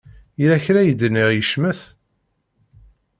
[0.39, 1.79] Yella kra i d-nniɣ yecmet?